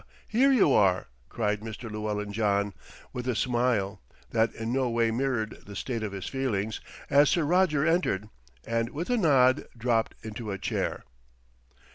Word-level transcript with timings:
here 0.27 0.51
you 0.51 0.71
are," 0.73 1.09
cried 1.29 1.59
Mr. 1.59 1.83
Llewellyn 1.87 2.33
John 2.33 2.73
with 3.13 3.27
a 3.27 3.35
smile, 3.35 4.01
that 4.31 4.51
in 4.55 4.73
no 4.73 4.89
way 4.89 5.11
mirrored 5.11 5.61
the 5.67 5.75
state 5.75 6.01
of 6.01 6.11
his 6.11 6.25
feelings, 6.27 6.81
as 7.11 7.29
Sir 7.29 7.43
Roger 7.43 7.85
entered, 7.85 8.27
and 8.65 8.89
with 8.89 9.11
a 9.11 9.17
nod 9.17 9.65
dropped 9.77 10.15
into 10.23 10.49
a 10.49 10.57
chair. 10.57 11.03